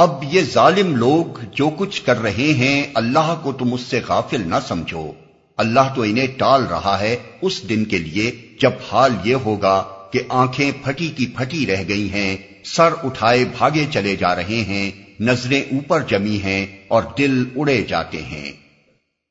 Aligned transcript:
اب 0.00 0.24
یہ 0.30 0.40
ظالم 0.40 0.96
لوگ 0.96 1.38
جو 1.52 1.70
کچھ 1.76 2.02
کر 2.02 2.22
رہے 2.22 2.52
ہیں، 2.52 2.84
اللہ 2.94 3.40
کو 3.42 3.52
تم 3.52 3.74
اس 3.74 3.80
سے 3.80 4.00
غافل 4.08 4.48
نہ 4.48 4.54
سمجھو۔ 4.68 5.12
اللہ 5.56 5.80
تو 5.96 6.02
انہیں 6.02 6.26
ٹال 6.36 6.64
رہا 6.64 7.00
ہے 7.00 7.16
اس 7.42 7.68
دن 7.68 7.84
کے 7.84 7.98
لیے، 7.98 8.30
جب 8.60 8.70
حال 8.92 9.12
یہ 9.24 9.34
ہوگا 9.34 9.84
کہ 10.12 10.20
آنکھیں 10.28 10.70
پھٹی 10.84 11.08
کی 11.08 11.26
پھٹی 11.26 11.66
رہ 11.66 11.82
گئی 11.88 12.12
ہیں، 12.12 12.36
سر 12.64 12.88
اٹھائے 13.04 13.44
بھاگے 13.44 13.86
چلے 13.90 14.16
جا 14.16 14.36
رہے 14.36 14.64
ہیں، 14.68 14.90
نظریں 15.20 15.62
اوپر 15.62 16.00
جمی 16.08 16.40
ہیں 16.42 16.66
اور 16.88 17.02
دل 17.18 17.44
اڑے 17.56 17.82
جاتے 17.82 18.22
ہیں۔ 18.22 18.52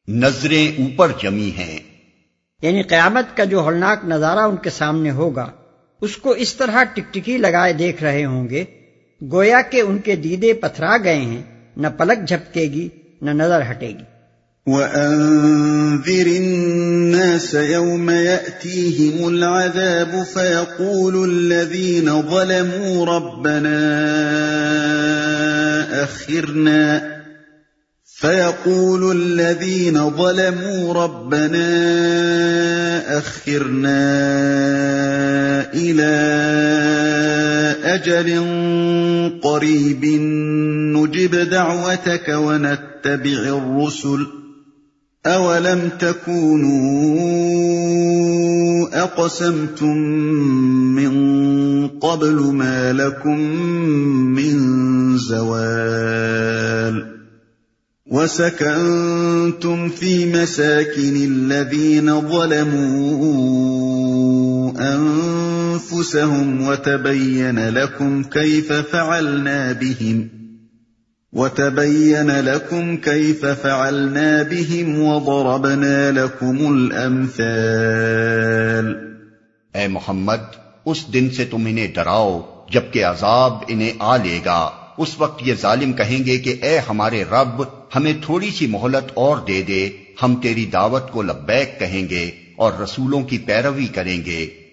نظریں 0.07 0.67
اوپر 0.67 1.11
جمی 1.21 1.51
ہیں۔ 1.57 1.79
یعنی 2.61 2.81
قیامت 2.81 3.37
کا 3.37 3.43
جو 3.43 3.59
ہولناک 3.59 4.05
نظارہ 4.05 4.39
ان 4.39 4.55
کے 4.55 4.69
سامنے 4.69 5.11
ہوگا، 5.11 5.51
اس 6.01 6.17
کو 6.17 6.29
اس 6.29 6.53
طرح 6.53 6.83
ٹکٹکی 6.83 7.37
لگائے 7.37 7.73
دیکھ 7.73 8.03
رہے 8.03 8.25
ہوں 8.25 8.49
گے 8.49 8.65
گویا 9.21 9.61
کہ 9.69 9.81
ان 9.81 9.97
کے 10.03 10.15
دیدے 10.15 10.53
پتھرا 10.53 10.97
گئے 11.03 11.21
ہیں، 11.21 11.41
نہ 11.77 11.87
پلک 11.97 12.27
جھپکے 12.27 12.65
گی 12.73 12.87
نہ 13.21 13.31
نظر 13.31 13.61
ہٹے 13.71 13.87
گی 13.87 14.05
وَأَنذِرِ 14.67 16.37
النَّاسَ 16.37 17.55
يَوْمَ 17.55 18.11
يَأْتِيهِمُ 18.11 19.27
الْعَذَابُ 19.27 20.23
فَيَقُولُ 20.33 21.29
الَّذِينَ 21.29 22.21
ظَلَمُوا 22.21 23.05
رَبَّنَا 23.05 23.79
أَخِرْنَا 26.03 27.17
فيقول 28.17 29.11
الذين 29.11 30.09
ظلموا 30.09 30.93
ربنا 30.93 31.67
أخرنا 33.17 33.99
إلى 35.73 36.17
أجل 37.87 38.29
قريب 39.41 40.05
نجب 40.95 41.35
دعوتك 41.35 42.29
ونتبع 42.29 43.57
الرسل. 43.57 44.27
أولم 45.25 45.89
تكونوا 45.99 47.17
أقسمتم 49.03 49.97
من 50.95 51.17
قبل 51.87 52.35
ما 52.35 52.93
لكم 52.93 53.39
من 54.35 54.57
زوال؟ 55.17 57.17
وسكنتم 58.11 59.89
في 59.89 60.41
مساكن 60.41 61.15
الذين 61.15 62.21
ظلموا 62.21 63.77
انفسهم 65.77 66.67
وتبين 66.67 67.69
لكم 67.69 68.23
كيف 68.23 68.71
فعلنا 68.91 69.75
بهم 69.81 70.27
وتبين 71.33 72.31
لكم 72.31 72.97
كيف 72.97 73.45
فعلنا 73.61 74.47
بهم 74.51 75.01
وضربنا 75.01 76.11
لكم 76.11 76.75
الامثال 76.75 78.95
اے 79.73 79.87
محمد، 79.87 80.37
اس 80.85 81.13
دن 81.13 81.29
سے 81.29 81.45
تم 81.45 81.65
انہیں 81.65 81.87
ڈراؤ 81.95 82.41
جبکہ 82.71 83.05
عذاب 83.05 83.53
انہیں 83.67 83.91
آ 83.99 84.17
لے 84.17 84.39
گا۔ 84.45 84.69
اس 84.97 85.15
وقت 85.17 85.47
یہ 85.47 85.53
ظالم 85.61 85.93
کہیں 85.93 86.25
گے 86.25 86.37
کہ 86.37 86.55
اے 86.61 86.79
ہمارے 86.89 87.23
رب، 87.31 87.63
ہمیں 87.95 88.13
تھوڑی 88.25 88.51
سی 88.51 88.67
مہلت 88.67 89.11
اور 89.13 89.37
دے 89.47 89.61
دے، 89.61 89.89
ہم 90.23 90.35
تیری 90.35 90.65
دعوت 90.65 91.11
کو 91.11 91.21
لبیک 91.21 91.79
کہیں 91.79 92.09
گے 92.09 92.31
اور 92.55 92.71
رسولوں 92.83 93.23
کی 93.23 93.37
پیروی 93.37 93.85
کریں 93.85 94.25
گے۔ 94.25 94.66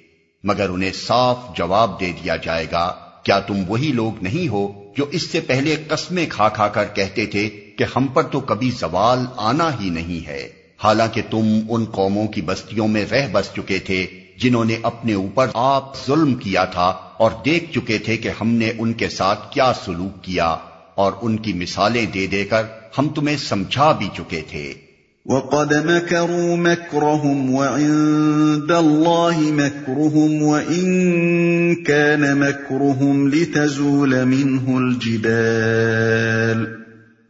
مگر 0.45 0.69
انہیں 0.69 0.93
صاف 0.93 1.37
جواب 1.57 2.01
دے 2.01 2.13
دیا 2.25 2.37
جائے 2.37 2.67
گا، 2.73 2.95
کیا 3.23 3.41
تم 3.41 3.63
وہی 3.69 3.93
لوگ 3.93 4.23
نہیں 4.23 4.49
ہو 4.49 4.69
جو 4.97 5.05
اس 5.11 5.31
سے 5.31 5.41
پہلے 5.41 5.77
قسمیں 5.89 6.27
کھا 6.29 6.49
کھا 6.49 6.69
کر 6.69 6.85
کہتے 6.95 7.27
تھے 7.27 7.49
کہ 7.49 7.85
ہم 7.97 8.07
پر 8.07 8.23
تو 8.23 8.41
کبھی 8.41 8.71
زوال 8.71 9.25
آنا 9.37 9.71
ہی 9.81 9.91
نہیں 9.91 10.27
ہے؟ 10.27 10.49
حالانکہ 10.85 11.23
تم 11.31 11.59
ان 11.69 11.85
قوموں 11.85 12.29
کی 12.29 12.43
بستیوں 12.43 12.89
میں 12.89 13.07
رہ 13.07 13.29
بس 13.33 13.51
چکے 13.57 13.79
تھے 13.79 14.07
جنہوں 14.37 14.65
نے 14.65 14.77
اپنے 14.83 15.15
اوپر 15.15 15.47
آپ 15.55 16.07
ظلم 16.07 16.35
کیا 16.35 16.65
تھا 16.65 16.95
اور 17.17 17.31
دیکھ 17.45 17.73
چکے 17.73 17.99
تھے 17.99 18.17
کہ 18.17 18.31
ہم 18.41 18.49
نے 18.49 18.73
ان 18.79 18.93
کے 18.93 19.09
ساتھ 19.09 19.53
کیا 19.53 19.73
سلوک 19.85 20.25
کیا 20.25 20.57
اور 20.95 21.13
ان 21.23 21.37
کی 21.37 21.53
مثالیں 21.53 22.07
دے 22.07 22.27
دے 22.27 22.45
کر 22.45 22.63
ہم 22.99 23.09
تمہیں 23.09 23.37
سمجھا 23.37 23.93
بھی 23.93 24.09
چکے 24.17 24.41
تھے۔ 24.41 24.75
وَقَدْ 25.27 25.73
مَكَرُوا 25.73 26.57
مَكْرَهُمْ 26.57 27.51
وَعِندَ 27.51 28.73
اللَّهِ 28.73 29.51
مَكْرُهُمْ 29.51 30.43
وَإِن 30.43 31.85
كَانَ 31.85 32.35
مَكْرُهُمْ 32.35 33.29
لِتَزُولَ 33.29 34.25
مِنْهُ 34.25 34.77
الْجِبَالِ۔ 34.77 36.67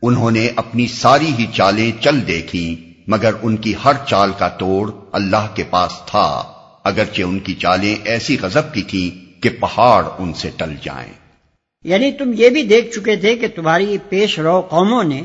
انہوں 0.02 0.30
نے 0.30 0.48
اپنی 0.56 0.86
ساری 0.86 1.32
ہی 1.38 1.46
چالیں 1.54 2.02
چل 2.02 2.26
دیکھی 2.26 2.92
مگر 3.06 3.30
ان 3.42 3.56
کی 3.56 3.74
ہر 3.84 3.92
چال 4.06 4.30
کا 4.38 4.48
توڑ 4.48 4.90
اللہ 5.12 5.46
کے 5.54 5.62
پاس 5.70 5.92
تھا۔ 6.06 6.42
اگرچہ 6.84 7.22
ان 7.22 7.38
کی 7.38 7.54
چالیں 7.54 7.96
ایسی 8.04 8.36
غضب 8.42 8.74
کی 8.74 8.82
تھیں 8.82 9.42
کہ 9.42 9.50
پہاڑ 9.60 10.04
ان 10.18 10.32
سے 10.32 10.50
ٹل 10.56 10.72
جائیں۔ 10.82 11.12
یعنی 11.84 12.12
تم 12.12 12.32
یہ 12.36 12.48
بھی 12.48 12.62
دیکھ 12.62 12.98
چکے 12.98 13.16
تھے 13.16 13.36
کہ 13.36 13.46
تمہاری 13.54 13.98
پیش 14.08 14.38
رو 14.38 14.60
قوموں 14.60 15.04
نے 15.04 15.22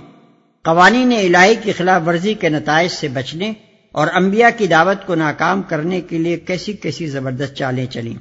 قوانین 0.63 1.11
الہی 1.11 1.55
کی 1.55 1.71
خلاف 1.71 2.01
ورزی 2.07 2.33
کے 2.33 2.49
نتائج 2.49 2.91
سے 2.91 3.07
بچنے 3.07 3.53
اور 3.91 4.07
انبیاء 4.13 4.49
کی 4.57 4.67
دعوت 4.67 5.07
کو 5.07 5.15
ناکام 5.15 5.61
کرنے 5.61 6.01
کے 6.01 6.17
لیے 6.17 6.37
کیسی 6.37 6.73
کیسی 6.73 7.07
زبردست 7.07 7.53
چالیں 7.53 7.85
چلیں۔ 7.85 8.13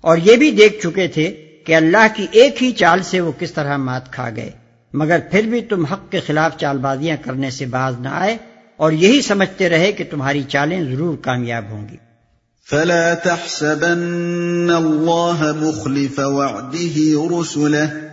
اور 0.00 0.18
یہ 0.18 0.36
بھی 0.36 0.50
دیکھ 0.50 0.82
چکے 0.82 1.08
تھے 1.08 1.30
کہ 1.66 1.74
اللہ 1.74 2.06
کی 2.14 2.26
ایک 2.32 2.62
ہی 2.62 2.72
چال 2.72 3.02
سے 3.02 3.20
وہ 3.20 3.32
کس 3.38 3.52
طرح 3.52 3.76
مات 3.76 4.12
کھا 4.12 4.30
گئے۔ 4.36 4.50
مگر 4.92 5.18
پھر 5.30 5.42
بھی 5.42 5.60
تم 5.60 5.84
حق 5.84 6.10
کے 6.10 6.20
خلاف 6.20 6.56
چال 6.56 6.78
بازیاں 6.78 7.16
کرنے 7.24 7.50
سے 7.50 7.66
باز 7.66 7.94
نہ 8.00 8.08
آئے 8.08 8.36
اور 8.76 8.92
یہی 8.92 9.22
سمجھتے 9.22 9.68
رہے 9.68 9.92
کہ 9.92 10.04
تمہاری 10.10 10.42
چالیں 10.42 10.84
ضرور 10.84 11.16
کامیاب 11.16 11.64
ہوں 11.70 11.88
گی۔ 11.88 11.96
فلا 12.70 13.14
تحسبن 13.14 14.70
الله 14.70 15.50
مخلف 15.56 16.20
وعده 16.24 17.28
رسله 17.38 18.07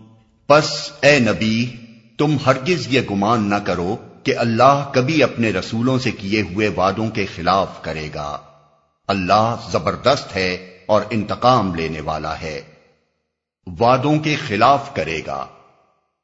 پس 0.47 0.91
اے 1.01 1.19
نبی 1.19 1.77
تم 2.19 2.37
ہرگز 2.47 2.87
یہ 2.91 3.01
گمان 3.11 3.51
نہ 3.51 3.55
کرو 3.55 3.97
کہ 4.23 4.37
اللہ 4.37 4.91
کبھی 4.95 5.23
اپنے 5.23 5.53
رسولوں 5.53 5.99
سے 5.99 6.11
کیے 6.11 6.43
ہوئے 6.43 6.69
وعدوں 6.69 7.11
کے 7.11 7.27
خلاف 7.37 7.83
کرے 7.83 8.09
گا۔ 8.15 8.39
اللہ 9.09 9.57
زبردست 9.73 10.37
ہے 10.37 10.77
اور 10.87 11.03
انتقام 11.11 11.75
لینے 11.75 12.01
والا 12.01 12.41
ہے۔ 12.41 12.61
وعدوں 13.81 14.19
کے 14.19 14.37
خلاف 14.49 14.95
کرے 14.95 15.21
گا۔ 15.27 15.47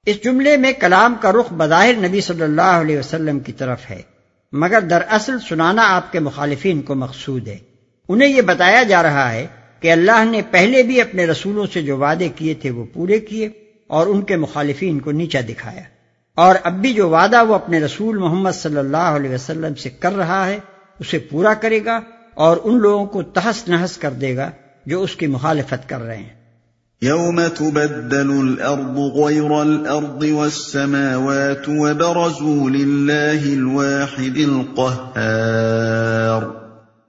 اس 0.06 0.24
جملے 0.24 0.56
میں 0.56 0.72
کلام 0.72 1.14
کا 1.20 1.32
رخ 1.32 1.52
بظاہر 1.52 2.08
نبی 2.08 2.20
صلی 2.20 2.42
اللہ 2.42 2.62
علیہ 2.62 2.98
وسلم 2.98 3.40
کی 3.40 3.52
طرف 3.52 3.78
ہے۔ 3.90 4.13
مگر 4.56 4.80
دراصل 4.80 5.38
سنانا 5.48 5.82
آپ 5.86 6.12
کے 6.12 6.20
مخالفین 6.20 6.82
کو 6.82 6.94
مقصود 6.94 7.48
ہے۔ 7.48 7.58
انہیں 8.08 8.28
یہ 8.28 8.42
بتایا 8.42 8.82
جا 8.82 9.02
رہا 9.02 9.32
ہے 9.32 9.46
کہ 9.80 9.92
اللہ 9.92 10.24
نے 10.24 10.42
پہلے 10.50 10.82
بھی 10.82 11.00
اپنے 11.00 11.26
رسولوں 11.26 11.66
سے 11.72 11.82
جو 11.82 11.96
وعدے 11.96 12.28
کیے 12.28 12.54
تھے 12.54 12.70
وہ 12.70 12.84
پورے 12.92 13.20
کیے 13.20 13.48
اور 13.86 14.06
ان 14.06 14.22
کے 14.22 14.36
مخالفین 14.36 15.00
کو 15.00 15.12
نیچا 15.12 15.40
دکھایا۔ 15.48 15.82
اور 16.34 16.54
اب 16.62 16.72
بھی 16.72 16.92
جو 16.92 17.08
وعدہ 17.08 17.44
وہ 17.44 17.54
اپنے 17.54 17.80
رسول 17.80 18.18
محمد 18.18 18.50
صلی 18.50 18.76
اللہ 18.76 18.96
علیہ 18.96 19.30
وسلم 19.30 19.74
سے 19.74 19.90
کر 19.90 20.12
رہا 20.12 20.46
ہے، 20.46 20.58
اسے 20.98 21.18
پورا 21.18 21.54
کرے 21.54 21.84
گا 21.84 22.00
اور 22.34 22.56
ان 22.64 22.78
لوگوں 22.78 23.06
کو 23.06 23.22
تحس 23.22 23.68
نحس 23.68 23.96
کر 23.96 24.10
دے 24.10 24.36
گا 24.36 24.50
جو 24.86 25.02
اس 25.02 25.16
کی 25.16 25.26
مخالفت 25.26 25.88
کر 25.88 26.00
رہے 26.00 26.16
ہیں۔ 26.16 26.43
يوم 27.04 27.48
تبدل 27.48 28.30
الارض 28.30 28.98
غير 28.98 29.50
الارض 29.50 30.30
والسماوات 30.30 31.68
وبرزوا 31.68 32.70
لله 32.70 33.54
الواحد 33.54 34.36
القهار 34.36 36.42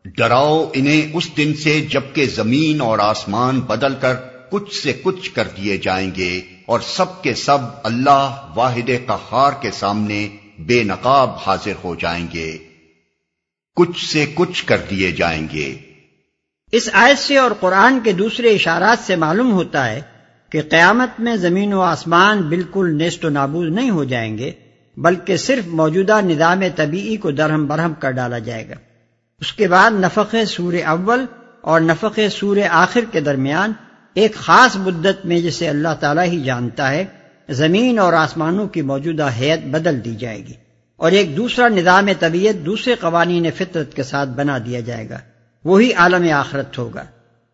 ڈراؤ 0.06 0.70
انہیں 0.74 1.12
اس 1.14 1.30
دن 1.38 1.54
سے 1.54 1.82
جبکہ 1.82 2.26
زمین 2.26 2.82
اور 2.82 3.00
آسمان 3.00 3.60
بدل 3.60 3.96
کر 3.96 4.14
کچھ 4.52 4.76
سے 4.76 4.94
کچھ 5.04 5.32
کر 5.32 5.48
دیے 5.58 5.78
جائیں 5.78 6.12
گے 6.16 6.42
اور 6.66 6.80
سب 6.80 7.22
کے 7.22 7.34
سب 7.34 7.58
اللہ 7.84 8.52
واحد 8.56 8.90
قہار 9.06 9.52
کے 9.62 9.72
سامنے 9.72 10.30
بے 10.60 10.84
نقاب 10.84 11.30
حاضر 11.48 11.74
ہو 11.84 11.96
جائیں 11.96 12.28
گے۔ 12.34 12.58
کچھ 13.76 14.06
سے 14.06 14.26
کچھ 14.36 14.66
کر 14.66 14.78
دیے 14.92 15.12
جائیں 15.12 15.48
گے۔ 15.54 15.95
اس 16.72 16.90
آیت 16.94 17.20
سے 17.20 17.38
اور 17.38 17.52
قرآن 17.60 18.00
کے 18.04 18.12
دوسرے 18.12 18.50
اشارات 18.50 19.08
سے 19.08 19.16
معلوم 19.16 19.52
ہوتا 19.52 19.90
ہے 19.92 20.02
کہ 20.50 20.62
قیامت 20.62 21.20
میں 21.20 21.36
زمین 21.36 21.74
و 21.74 21.82
آسمان 21.82 22.42
بالکل 22.42 22.98
نیست 22.98 23.26
و 23.26 23.30
نابود 23.30 23.70
نہیں 23.70 23.90
ہو 23.90 24.04
جائیں 24.04 24.38
گے، 24.38 24.52
بلکہ 24.98 25.38
صرف 25.38 25.68
موجودہ 25.68 26.22
نظام 26.22 26.64
طبیعی 26.76 27.18
کو 27.18 27.32
درہم 27.32 27.68
برہم 27.68 27.94
کر 27.94 28.12
ڈالا 28.12 28.40
جائے 28.40 28.70
گا۔ 28.70 28.74
اس 29.40 29.54
کے 29.54 29.68
بعد 29.68 29.92
نفق 29.92 30.36
سور 30.48 30.74
اول 30.86 31.26
اور 31.62 31.82
نفق 31.82 32.20
سور 32.32 32.58
آخر 32.70 33.02
کے 33.12 33.20
درمیان 33.20 33.74
ایک 34.14 34.36
خاص 34.36 34.76
مدت 34.76 35.26
میں 35.26 35.40
جسے 35.42 35.70
اللہ 35.70 35.96
تعالیٰ 36.00 36.26
ہی 36.26 36.42
جانتا 36.44 36.92
ہے، 36.92 37.06
زمین 37.50 38.00
اور 38.00 38.14
آسمانوں 38.14 38.68
کی 38.68 38.82
موجودہ 38.82 39.30
حیت 39.40 39.66
بدل 39.66 40.06
دی 40.06 40.16
جائے 40.16 40.38
گی 40.38 40.54
اور 40.96 41.12
ایک 41.12 41.38
دوسرا 41.38 41.68
نظام 41.68 42.10
طبیعت 42.20 42.66
دوسرے 42.66 42.96
قوانین 42.96 43.52
فطرت 43.58 43.94
کے 43.94 44.04
ساتھ 44.04 44.30
بنا 44.30 44.58
دیا 44.58 44.80
جائے 44.80 45.10
گا۔ 45.10 45.20
وہی 45.66 45.94
عالم 45.94 46.34
آخرت 46.34 46.78
ہوگا۔ 46.78 47.04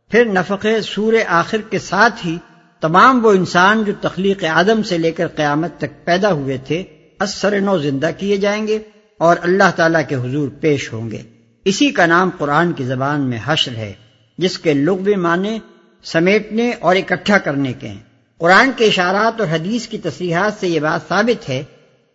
پھر 0.09 0.25
نفق 0.25 0.65
سور 0.83 1.13
آخر 1.27 1.57
کے 1.69 1.79
ساتھ 1.79 2.25
ہی 2.25 2.37
تمام 2.79 3.25
وہ 3.25 3.31
انسان 3.31 3.83
جو 3.83 3.93
تخلیق 4.01 4.43
آدم 4.43 4.83
سے 4.83 4.97
لے 4.97 5.11
کر 5.11 5.27
قیامت 5.27 5.77
تک 5.77 6.05
پیدا 6.05 6.31
ہوئے 6.31 6.57
تھے، 6.57 6.83
اثر 7.19 7.61
نو 7.61 7.77
زندہ 7.77 8.09
کیے 8.17 8.37
جائیں 8.37 8.67
گے 8.67 8.79
اور 9.17 9.35
اللہ 9.41 9.71
تعالیٰ 9.75 10.01
کے 10.07 10.15
حضور 10.15 10.49
پیش 10.59 10.93
ہوں 10.93 11.11
گے۔ 11.11 11.21
اسی 11.65 11.91
کا 11.91 12.05
نام 12.05 12.29
قرآن 12.37 12.73
کی 12.73 12.83
زبان 12.83 13.21
میں 13.21 13.39
حشر 13.45 13.75
ہے، 13.75 13.93
جس 14.37 14.59
کے 14.59 14.73
لغوی 14.73 15.15
معنی 15.15 15.59
سمیٹنے 16.03 16.71
اور 16.79 16.95
اکٹھا 16.95 17.37
کرنے 17.37 17.73
کے 17.73 17.87
ہیں۔ 17.87 18.03
قرآن 18.37 18.71
کے 18.75 18.85
اشارات 18.85 19.41
اور 19.41 19.49
حدیث 19.51 19.87
کی 19.87 19.97
تصریحات 19.97 20.53
سے 20.59 20.67
یہ 20.67 20.79
بات 20.79 21.09
ثابت 21.09 21.49
ہے 21.49 21.63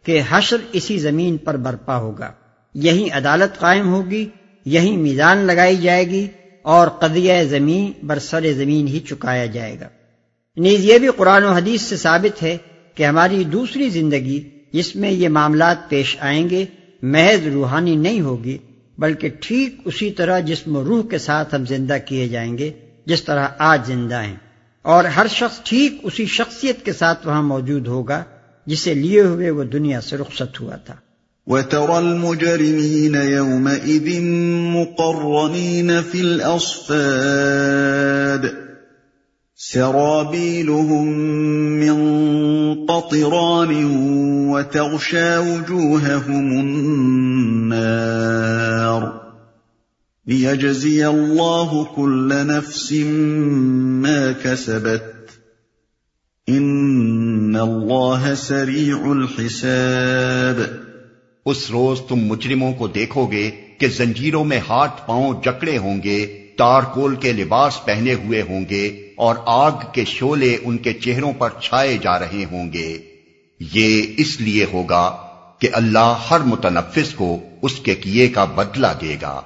کہ 0.02 0.20
حشر 0.30 0.56
اسی 0.72 0.98
زمین 0.98 1.36
پر 1.36 1.56
برپا 1.56 1.96
ہوگا۔ 1.96 2.32
یہی 2.74 3.10
عدالت 3.10 3.58
قائم 3.58 3.88
ہوگی 3.88 4.28
یہی 4.66 4.96
میزان 4.96 5.38
لگائی 5.38 5.76
جائے 5.76 6.10
گی 6.10 6.26
اور 6.62 6.88
قضیہ 6.88 7.44
زمین 7.44 7.92
برسر 8.06 8.52
زمین 8.52 8.88
ہی 8.88 9.00
چکایا 9.00 9.46
جائے 9.46 9.80
گا۔ 9.80 9.88
نیز 10.56 10.84
یہ 10.84 10.98
بھی 10.98 11.08
قرآن 11.16 11.44
و 11.44 11.52
حدیث 11.52 11.82
سے 11.82 11.96
ثابت 11.96 12.42
ہے 12.42 12.56
کہ 12.94 13.06
ہماری 13.06 13.44
دوسری 13.44 13.88
زندگی 13.88 14.48
جس 14.72 14.96
میں 14.96 15.10
یہ 15.10 15.28
معاملات 15.28 15.88
پیش 15.88 16.16
آئیں 16.20 16.50
گے 16.50 16.64
محض 17.02 17.46
روحانی 17.46 17.96
نہیں 17.96 18.20
ہوگی، 18.20 18.58
بلکہ 18.98 19.28
ٹھیک 19.40 19.76
اسی 19.84 20.10
طرح 20.10 20.40
جسم 20.40 20.76
و 20.76 20.84
روح 20.84 21.08
کے 21.08 21.18
ساتھ 21.18 21.54
ہم 21.54 21.64
زندہ 21.64 21.96
کیے 22.06 22.28
جائیں 22.28 22.58
گے 22.58 22.72
جس 23.06 23.24
طرح 23.24 23.48
آج 23.58 23.86
زندہ 23.86 24.22
ہیں۔ 24.22 24.36
اور 24.82 25.04
ہر 25.04 25.26
شخص 25.30 25.60
ٹھیک 25.64 26.00
اسی 26.02 26.26
شخصیت 26.26 26.84
کے 26.84 26.92
ساتھ 26.92 27.26
وہاں 27.26 27.42
موجود 27.42 27.86
ہوگا 27.86 28.24
جسے 28.66 28.94
لیے 28.94 29.20
ہوئے 29.20 29.50
وہ 29.50 29.64
دنیا 29.64 30.00
سے 30.00 30.16
رخصت 30.16 30.60
ہوا 30.60 30.76
تھا۔ 30.76 30.94
وَتَرَى 31.46 31.98
الْمُجْرِمِينَ 31.98 33.14
يَوْمَئِذٍ 33.14 34.20
مُقَرَّنِينَ 34.74 36.02
فِي 36.02 36.20
الْأَصْفَادِ. 36.20 38.66
سرابيلهم 39.56 41.08
من 41.80 41.96
قطران 42.86 43.84
وتغشى 44.50 45.38
وجوههم 45.38 46.60
النار. 46.60 49.20
ليجزي 50.26 51.08
الله 51.08 51.86
كل 51.96 52.46
نفس 52.46 52.92
ما 54.02 54.32
كسبت. 54.32 55.14
إن 56.48 57.56
الله 57.56 58.34
سريع 58.34 59.12
الحساب. 59.12 60.85
اس 61.46 61.70
روز 61.70 62.00
تم 62.08 62.16
مجرموں 62.16 62.74
کو 62.74 62.88
دیکھو 62.88 63.26
گے 63.26 63.50
کہ 63.78 63.88
زنجیروں 63.88 64.44
میں 64.44 64.60
ہاتھ 64.68 65.06
پاؤں 65.06 65.42
جکڑے 65.42 65.78
ہوں 65.78 66.02
گے 66.04 66.46
تارکول 66.58 67.16
کے 67.16 67.32
لباس 67.32 67.84
پہنے 67.84 68.14
ہوئے 68.14 68.42
ہوں 68.42 68.64
گے 68.70 69.12
اور 69.16 69.34
آگ 69.46 69.70
کے 69.92 70.04
شولے 70.04 70.58
ان 70.62 70.78
کے 70.78 70.92
چہروں 70.92 71.32
پر 71.32 71.48
چھائے 71.62 71.98
جا 71.98 72.18
رہے 72.18 72.44
ہوں 72.50 72.72
گے۔ 72.72 72.98
یہ 73.60 74.02
اس 74.16 74.40
لیے 74.40 74.66
ہوگا 74.72 75.16
کہ 75.58 75.68
اللہ 75.72 76.18
ہر 76.30 76.40
متنفس 76.40 77.14
کو 77.14 77.40
اس 77.62 77.74
کے 77.74 77.94
کیے 77.94 78.28
کا 78.28 78.44
بدلہ 78.44 78.86
دے 79.00 79.16
گا۔ 79.22 79.40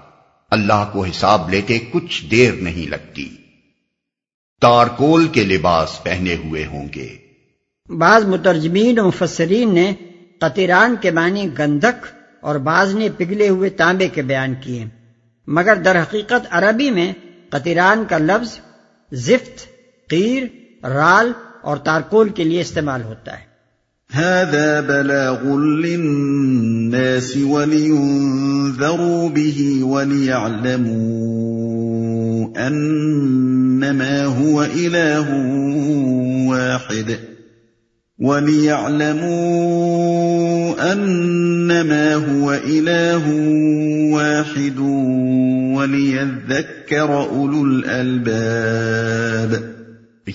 اللہ 0.50 0.90
کو 0.92 1.04
حساب 1.04 1.50
لیتے 1.50 1.78
کچھ 1.78 2.26
دیر 2.26 2.52
نہیں 2.52 2.90
لگتی۔ 2.90 3.28
تارکول 4.60 5.28
کے 5.28 5.44
لباس 5.44 6.02
پہنے 6.02 6.34
ہوئے 6.34 6.66
ہوں 6.66 6.88
گے۔ 6.94 7.16
بعض 7.98 8.24
مترجمین 8.24 8.98
و 8.98 9.08
مفسرین 9.08 9.74
نے 9.74 9.92
قطران 10.40 10.94
کے 11.00 11.10
معنی 11.10 11.48
گندک 11.58 12.06
اور 12.40 12.56
بعض 12.56 12.94
نے 12.94 13.08
پگھلے 13.18 13.48
ہوئے 13.48 13.70
تانبے 13.70 14.08
کے 14.08 14.22
بیان 14.22 14.54
کیے۔ 14.60 14.84
مگر 15.46 15.76
در 15.76 16.02
حقیقت 16.02 16.46
عربی 16.50 16.90
میں 16.90 17.12
قطران 17.50 18.04
کا 18.08 18.18
لفظ 18.18 18.58
زفت، 19.12 19.66
قیر، 20.10 20.42
رال 20.86 21.32
اور 21.62 21.76
تارکول 21.76 22.28
کے 22.28 22.44
لیے 22.44 22.60
استعمال 22.60 23.02
ہوتا 23.02 23.32
ہے۔ 23.38 23.50
هذا 24.20 24.80
بلاغ 24.80 25.58
للناس 25.58 27.36
ولينذروا 27.36 29.28
به 29.28 29.88
وليعلموا 29.90 30.70
أنما 32.68 34.24
هو 34.38 34.62
إله 34.62 35.36
واحد۔ 36.48 37.39
وليعلموا 38.20 39.32
أنما 40.92 42.14
هو 42.14 42.52
إله 42.52 43.24
واحد 44.14 44.78
وليذكر 45.76 47.10
أولو 47.10 47.64
الألباب 47.64 49.54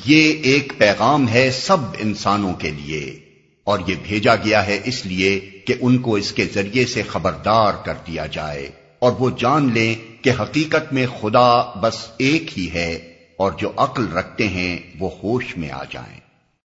یہ 0.05 0.31
ایک 0.43 0.73
پیغام 0.77 1.27
ہے 1.29 1.51
سب 1.51 1.77
انسانوں 1.97 2.53
کے 2.53 2.71
لیے 2.71 3.19
اور 3.63 3.79
یہ 3.87 3.95
بھیجا 4.03 4.35
گیا 4.35 4.67
ہے 4.67 4.79
اس 4.85 5.05
لیے 5.05 5.39
کہ 5.67 5.73
ان 5.81 5.97
کو 5.97 6.15
اس 6.15 6.31
کے 6.31 6.45
ذریعے 6.53 6.85
سے 6.85 7.03
خبردار 7.03 7.73
کر 7.85 7.93
دیا 8.07 8.25
جائے 8.25 8.69
اور 8.99 9.11
وہ 9.19 9.29
جان 9.39 9.73
لیں 9.73 9.95
کہ 10.23 10.31
حقیقت 10.39 10.93
میں 10.93 11.05
خدا 11.21 11.79
بس 11.81 12.05
ایک 12.17 12.59
ہی 12.59 12.69
ہے 12.73 12.93
اور 13.37 13.51
جو 13.59 13.71
عقل 13.77 14.05
رکھتے 14.13 14.47
ہیں 14.47 14.77
وہ 14.99 15.09
ہوش 15.23 15.57
میں 15.57 15.71
آ 15.71 15.83
جائیں۔ 15.91 16.24